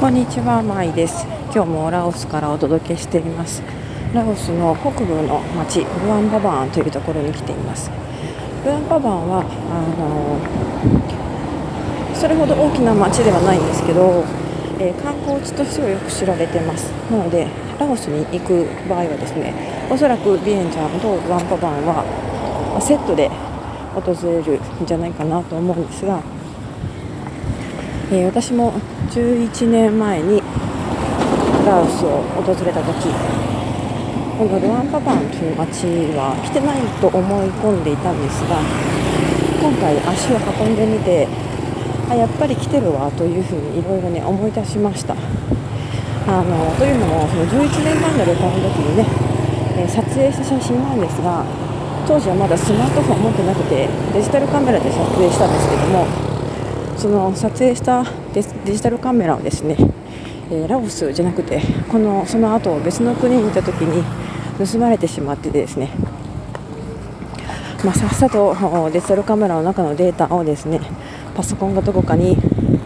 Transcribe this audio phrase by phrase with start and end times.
[0.00, 1.26] こんにちは、まいです。
[1.52, 3.62] 今日もラオスからお届けしています。
[4.14, 7.90] ラオスの北部の町、ルアンババーンというところに来ています。
[8.64, 9.44] ルアンババーンはあ
[10.00, 10.40] の
[12.16, 14.24] それほど大きな町ではないんですけど、
[14.80, 16.88] えー、観光地としてはよく知られてます。
[17.12, 17.46] なので、
[17.78, 19.52] ラオスに行く場合はですね、
[19.90, 23.28] おそらくビエンチャンとルアンババーンはセットで
[23.92, 26.22] 訪れるんじゃないかなと思うんですが、
[28.12, 28.72] えー、私も
[29.10, 30.42] 11年前に
[31.64, 33.06] ラオスを訪れた時
[34.36, 35.86] このルアンパパンという町
[36.18, 38.58] は来てないと思い込んでいたんですが
[39.62, 41.28] 今回足を運んでみて
[42.10, 45.14] あやっぱり来てるわというふうにいろいろね思い出しました。
[46.26, 49.06] あのというのもその11年前の旅行の時にね、
[49.78, 51.44] え、撮影した写真なんですが
[52.06, 56.19] 当時はまだスマートフォン持ってなくてデジタルカメラで撮影したんですけども
[57.00, 58.04] その撮影した
[58.34, 59.74] デジタルカメラをですね、
[60.52, 64.04] え、ラオスじゃなくてこのその後別の国にいた時に
[64.58, 65.88] 盗まれてしまってですね、
[67.82, 68.54] まあ、さっさと
[68.90, 70.78] デジタルカメラの中のデータをですね
[71.34, 72.36] パソコンがどこかに、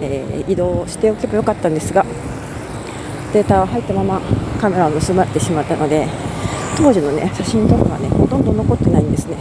[0.00, 2.04] え、移動しておけばよかったんですが
[3.32, 4.20] データは入ったまま
[4.60, 6.08] カメラを盗まれてしまったので
[6.76, 9.36] 当時の、ね、写真とかが、ね、ほとんど残ってないんですね。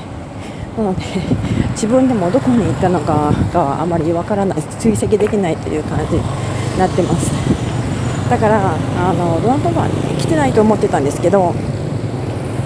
[0.78, 1.04] なので
[1.72, 6.22] 自分でもどこに行ったのかがあまりわからない追跡できないという感じに
[6.78, 7.32] なってます。
[8.30, 11.54] だからあのドアントバーに来てないと思ってたんですけど、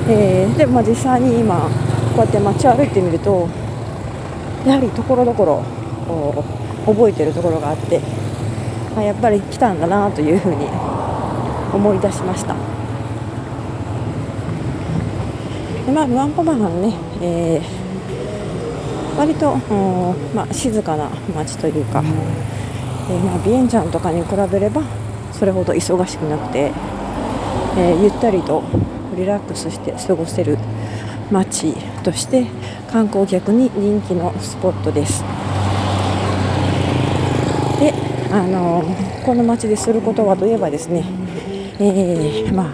[0.09, 1.69] えー、でも実際に今
[2.15, 3.47] こうやって街を歩いてみると
[4.65, 5.63] やはりところどころ
[6.85, 8.01] 覚えてるところがあって
[8.97, 10.67] あやっぱり来たんだなというふうに
[11.73, 12.55] 思い出しました。
[15.85, 17.82] でまあルアンパバーンね、えー
[19.17, 19.56] 割と、
[20.36, 24.81] まあ、静かな街というか、えー、まあ、ビエンチャンとかに比べれば
[25.31, 26.72] それほど忙しくなくて、
[27.78, 28.64] えー、ゆったりと
[29.16, 30.57] リラックスして過ごせる
[31.31, 31.73] 街
[32.03, 32.47] として
[32.91, 35.23] 観光客に人気のスポットです。
[37.79, 37.94] で、
[38.31, 41.03] あのー、この街ですることはといえばですね、
[41.79, 42.73] えー、まあ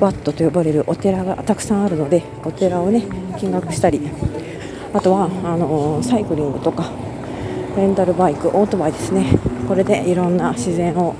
[0.00, 3.02] ワットと呼ばれるお寺がたくさんあるのでお寺をね
[3.40, 4.00] 見学したり
[4.92, 6.90] あとはあのサイクリングとか
[7.76, 9.38] レンタルバイクオートバイですね。
[9.68, 11.14] これでいろんな自然を、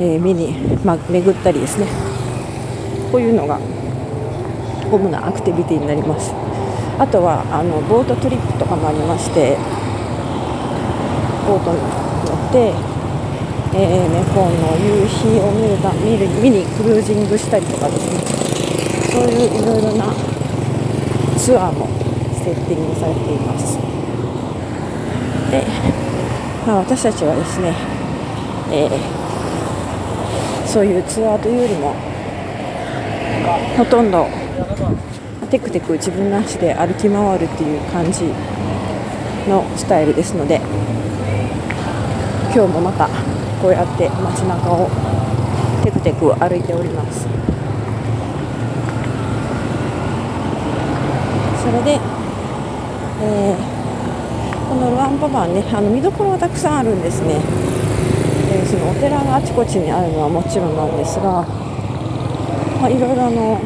[0.00, 0.52] えー、見に、
[0.84, 1.86] まあ、巡ったりですね。
[3.12, 3.60] こういうのが
[4.90, 6.34] 主なアクティビティになります。
[6.98, 9.56] あとはあのボートトリップとかもありまして
[11.46, 12.74] ボートに乗って、
[13.74, 18.18] えー、メコンの夕日を見るた見る見にクルージングしたりとかですね。
[19.10, 20.12] そういういろいろな
[21.38, 22.03] ツアーも
[22.44, 23.78] セッティングされています。
[25.50, 25.64] で、
[26.66, 27.74] まあ、私たちはですね、
[28.70, 31.94] えー、そういうツアーというよりも
[33.78, 34.26] ほとんど
[35.50, 38.24] テクテク自分の足で歩き回るっていう感じ
[39.48, 40.60] のスタイルですので
[42.54, 43.08] 今日もまた
[43.62, 44.90] こうやって街中を
[45.82, 47.26] テクテク歩いております。
[51.62, 52.23] それで
[53.24, 57.40] えー、このルアンパパンねあの見どころはたくさんあるんですね、
[58.52, 61.42] えー、そのお寺があちこちにあるのはもちろんなんですが、
[62.80, 63.60] まあ、いろいろあの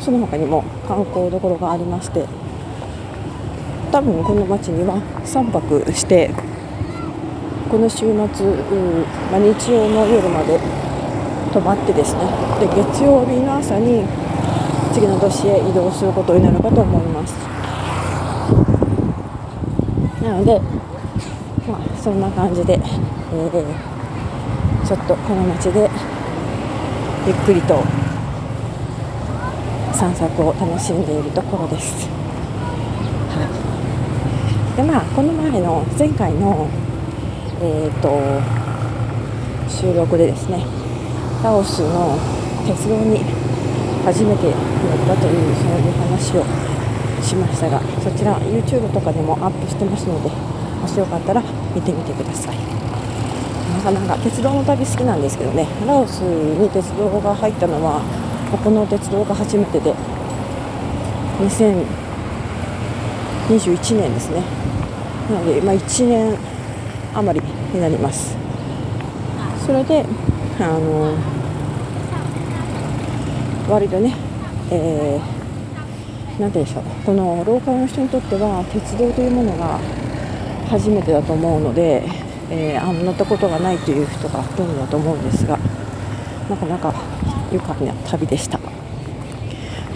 [0.00, 2.26] その他にも観光どころがありまして
[3.92, 6.30] 多分この町には3泊して
[7.70, 10.58] この週末、まあ、日曜の夜まで
[11.52, 12.20] 泊まってですね
[12.60, 14.04] で月曜日の朝に
[14.92, 17.57] 次の年へ移動することになるかと思います。
[20.22, 20.60] なので、
[21.68, 22.86] まあ、そんな感じで、えー、
[24.86, 25.88] ちょっとこの街で
[27.26, 27.84] ゆっくりと
[29.92, 32.08] 散策を楽しんでいるところです。
[34.76, 36.68] でまあこの前の前回の、
[37.60, 38.40] えーと、
[39.68, 40.64] 収録でですね
[41.42, 42.16] ラオスの
[42.64, 43.24] 鉄道に
[44.04, 44.52] 初めて乗っ
[45.08, 46.44] たというそういう話を
[47.22, 51.42] しましたがそちら YouTube とかでもアップしてますのでもしよかったら
[51.74, 52.56] 見てみてください。
[53.78, 58.00] なかなか鉄道の旅好きなんですけどねラオスに鉄道が入ったのは
[58.50, 59.94] ここの鉄道が初めてで
[61.40, 64.42] 2021年ですね。
[65.30, 66.36] なので、まあ、1年
[67.14, 68.36] 余りになります。
[69.64, 70.04] それで
[70.58, 71.14] あの
[73.68, 74.16] 割とね、
[74.70, 75.37] えー
[76.38, 76.84] 何て言うんでしょう。
[77.04, 79.78] このローカルの人にとっては鉄道というものが
[80.68, 82.02] 初めてだと思うので
[82.50, 85.58] えー、あ乗ったことがないという人がほとんどだと思うんですが
[86.48, 86.94] なかなか
[87.52, 88.58] 愉快な旅でした。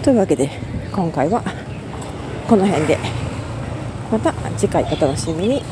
[0.03, 0.49] というわけで
[0.91, 1.43] 今回は
[2.47, 2.97] この辺で。
[4.11, 5.63] また次回お楽しみに。